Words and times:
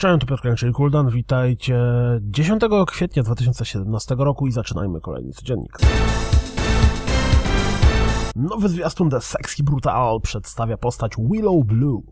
cześć, 0.00 0.20
tu 0.20 0.26
Piotr 0.26 0.54
czyli 0.56 0.72
Kuldan, 0.72 1.10
witajcie 1.10 1.78
10 2.20 2.62
kwietnia 2.86 3.22
2017 3.22 4.14
roku 4.18 4.46
i 4.46 4.52
zaczynajmy 4.52 5.00
kolejny 5.00 5.32
codziennik. 5.32 5.78
Nowy 8.36 8.68
zwiastun 8.68 9.10
The 9.10 9.20
Sexy 9.20 9.62
Brutal 9.62 10.20
przedstawia 10.20 10.76
postać 10.76 11.12
Willow 11.18 11.66
Blue. 11.66 12.02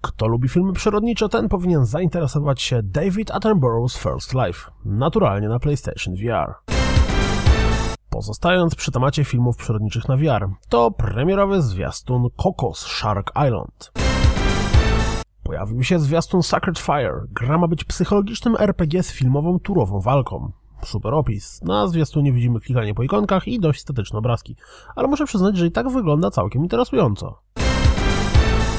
Kto 0.00 0.26
lubi 0.26 0.48
filmy 0.48 0.72
przyrodnicze, 0.72 1.28
ten 1.28 1.48
powinien 1.48 1.86
zainteresować 1.86 2.62
się 2.62 2.82
David 2.82 3.30
Attenborough's 3.30 3.98
First 3.98 4.34
Life, 4.34 4.70
naturalnie 4.84 5.48
na 5.48 5.58
PlayStation 5.58 6.14
VR. 6.14 6.54
Pozostając 8.10 8.74
przy 8.74 8.90
temacie 8.92 9.24
filmów 9.24 9.56
przyrodniczych 9.56 10.08
na 10.08 10.16
VR, 10.16 10.48
to 10.68 10.90
premierowy 10.90 11.62
zwiastun 11.62 12.28
Cocos 12.36 12.78
Shark 12.78 13.32
Island. 13.46 14.01
Pojawił 15.52 15.82
się 15.82 15.98
zwiastun 15.98 16.42
Sacred 16.42 16.78
Fire. 16.78 17.26
Gra 17.32 17.58
ma 17.58 17.68
być 17.68 17.84
psychologicznym 17.84 18.56
RPG 18.58 19.02
z 19.02 19.12
filmową 19.12 19.58
turową 19.58 20.00
walką. 20.00 20.52
Super 20.84 21.14
opis. 21.14 21.62
Na 21.62 21.86
zwiastunie 21.88 22.32
widzimy 22.32 22.60
klikanie 22.60 22.94
po 22.94 23.02
ikonkach 23.02 23.48
i 23.48 23.60
dość 23.60 23.80
statyczne 23.80 24.18
obrazki. 24.18 24.56
Ale 24.96 25.08
muszę 25.08 25.24
przyznać, 25.24 25.56
że 25.56 25.66
i 25.66 25.72
tak 25.72 25.88
wygląda 25.88 26.30
całkiem 26.30 26.62
interesująco. 26.62 27.38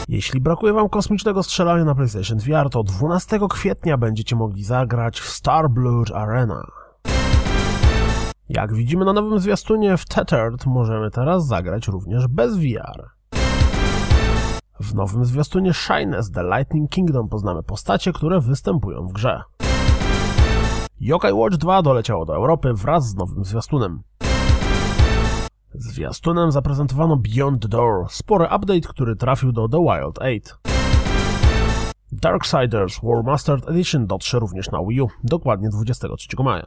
Jeśli 0.08 0.41
brakuje 0.41 0.73
wam 0.73 0.90
kosmicznego 0.90 1.44
strzelania 1.44 1.86
na 1.86 1.96
PlayStation 1.96 2.38
VR, 2.40 2.70
to 2.70 2.84
12 2.84 3.40
kwietnia 3.49 3.98
będziecie 3.98 4.35
mogli 4.35 4.63
zagrać 4.63 5.20
w 5.20 5.30
Star 5.30 5.70
Blood 5.70 6.12
Arena. 6.12 6.63
Jak 8.49 8.74
widzimy 8.74 9.05
na 9.05 9.13
nowym 9.13 9.40
zwiastunie 9.40 9.98
w 9.98 10.05
Tethered 10.05 10.66
możemy 10.66 11.12
teraz 11.12 11.48
zagrać 11.48 11.88
również 11.88 12.27
bez 12.27 12.57
VR. 12.57 13.13
W 14.79 14.96
nowym 14.96 15.26
zwiastunie 15.26 15.74
Shyness 15.74 16.32
The 16.32 16.43
Lightning 16.43 16.90
Kingdom 16.90 17.29
poznamy 17.29 17.63
postacie, 17.63 18.13
które 18.13 18.40
występują 18.40 19.07
w 19.07 19.13
grze. 19.13 19.41
Yokai 20.99 21.34
Watch 21.34 21.57
2 21.57 21.82
doleciało 21.82 22.26
do 22.26 22.35
Europy 22.35 22.74
wraz 22.74 23.07
z 23.10 23.16
nowym 23.16 23.46
zwiastunem. 23.46 24.01
Zwiastunem 25.74 26.51
zaprezentowano 26.51 27.18
Beyond 27.18 27.62
the 27.62 27.68
Door, 27.68 28.05
spory 28.10 28.46
update, 28.46 28.82
który 28.82 29.16
trafił 29.16 29.51
do 29.51 29.70
The 29.70 29.77
Wild 29.77 30.20
8. 30.20 30.40
Darksiders 32.12 32.99
War 33.04 33.24
Mastered 33.24 33.70
Edition 33.70 34.07
dotrze 34.07 34.40
również 34.40 34.71
na 34.71 34.79
Wii 34.88 35.01
U, 35.01 35.07
dokładnie 35.24 35.70
23 35.70 36.27
maja. 36.44 36.66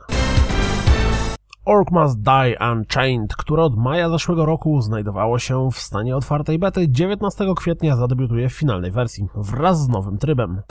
Orc 1.67 1.91
Must 1.91 2.23
Die 2.23 2.59
Unchained, 2.73 3.37
które 3.37 3.63
od 3.63 3.77
maja 3.77 4.09
zeszłego 4.09 4.47
roku 4.47 4.81
znajdowało 4.81 5.39
się 5.39 5.71
w 5.73 5.79
stanie 5.79 6.17
otwartej 6.17 6.59
bety, 6.59 6.89
19 6.89 7.45
kwietnia 7.57 7.97
zadebiutuje 7.97 8.49
w 8.49 8.53
finalnej 8.53 8.91
wersji 8.91 9.29
wraz 9.35 9.81
z 9.81 9.89
nowym 9.89 10.19
trybem. 10.19 10.63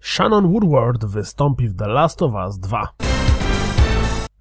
Shannon 0.00 0.52
Woodward 0.52 1.04
wystąpi 1.04 1.68
w 1.68 1.76
The 1.76 1.86
Last 1.86 2.22
of 2.22 2.32
Us 2.34 2.58
2. 2.58 2.88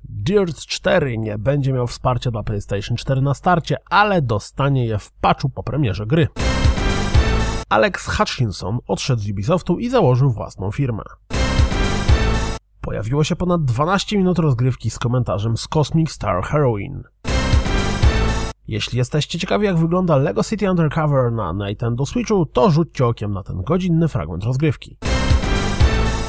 Dirt 0.03 0.57
4 0.57 1.17
nie 1.17 1.37
będzie 1.37 1.73
miał 1.73 1.87
wsparcia 1.87 2.31
dla 2.31 2.43
PlayStation 2.43 2.97
4 2.97 3.21
na 3.21 3.33
starcie, 3.33 3.77
ale 3.89 4.21
dostanie 4.21 4.85
je 4.85 4.97
w 4.97 5.11
patchu 5.11 5.49
po 5.49 5.63
premierze 5.63 6.05
gry. 6.05 6.27
Alex 7.69 8.17
Hutchinson 8.17 8.79
odszedł 8.87 9.21
z 9.21 9.29
Ubisoftu 9.29 9.79
i 9.79 9.89
założył 9.89 10.31
własną 10.31 10.71
firmę. 10.71 11.03
Pojawiło 12.81 13.23
się 13.23 13.35
ponad 13.35 13.63
12 13.65 14.17
minut 14.17 14.39
rozgrywki 14.39 14.89
z 14.89 14.99
komentarzem 14.99 15.57
z 15.57 15.67
Cosmic 15.67 16.11
Star 16.11 16.43
Heroine. 16.43 17.03
Jeśli 18.67 18.97
jesteście 18.97 19.39
ciekawi 19.39 19.65
jak 19.65 19.77
wygląda 19.77 20.17
LEGO 20.17 20.43
City 20.43 20.69
Undercover 20.69 21.31
na 21.31 21.53
Nintendo 21.53 22.05
Switchu, 22.05 22.45
to 22.45 22.71
rzućcie 22.71 23.05
okiem 23.05 23.31
na 23.31 23.43
ten 23.43 23.61
godzinny 23.61 24.07
fragment 24.07 24.43
rozgrywki. 24.43 24.97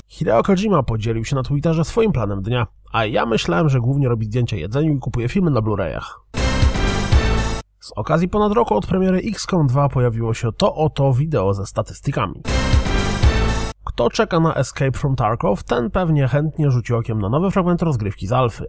Hideo 0.08 0.42
Kojima 0.42 0.82
podzielił 0.82 1.24
się 1.24 1.36
na 1.36 1.42
Twitterze 1.42 1.84
swoim 1.84 2.12
planem 2.12 2.42
dnia, 2.42 2.66
a 2.92 3.04
ja 3.04 3.26
myślałem, 3.26 3.68
że 3.68 3.80
głównie 3.80 4.08
robi 4.08 4.26
zdjęcia 4.26 4.56
jedzeniu 4.56 4.92
i 4.92 4.98
kupuje 4.98 5.28
filmy 5.28 5.50
na 5.50 5.60
Blu-rayach. 5.60 6.20
Z 7.80 7.92
okazji 7.96 8.28
ponad 8.28 8.52
roku 8.52 8.74
od 8.74 8.86
premiery 8.86 9.18
XCOM 9.18 9.66
2 9.66 9.88
pojawiło 9.88 10.34
się 10.34 10.52
to 10.52 10.74
oto 10.74 11.12
wideo 11.12 11.54
ze 11.54 11.66
statystykami. 11.66 12.42
Kto 13.94 14.10
czeka 14.10 14.40
na 14.40 14.54
Escape 14.54 14.98
from 14.98 15.16
Tarkov, 15.16 15.62
ten 15.62 15.90
pewnie 15.90 16.28
chętnie 16.28 16.70
rzuci 16.70 16.94
okiem 16.94 17.18
na 17.18 17.28
nowy 17.28 17.50
fragment 17.50 17.82
rozgrywki 17.82 18.26
z 18.26 18.32
Alfy. 18.32 18.66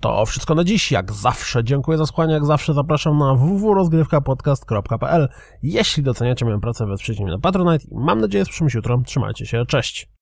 To 0.00 0.26
wszystko 0.26 0.54
na 0.54 0.64
dziś, 0.64 0.92
jak 0.92 1.12
zawsze. 1.12 1.64
Dziękuję 1.64 1.98
za 1.98 2.06
słuchanie, 2.06 2.34
jak 2.34 2.44
zawsze 2.44 2.74
zapraszam 2.74 3.18
na 3.18 3.34
www.rozgrywkapodcast.pl 3.34 5.28
Jeśli 5.62 6.02
doceniacie 6.02 6.44
moją 6.44 6.60
pracę, 6.60 6.86
wesprzyjcie 6.86 7.22
mnie 7.22 7.32
na 7.32 7.38
Patronite 7.38 7.84
i 7.84 7.94
mam 7.94 8.20
nadzieję, 8.20 8.44
że 8.44 8.66
jutro. 8.74 9.02
Trzymajcie 9.06 9.46
się, 9.46 9.66
cześć! 9.66 10.08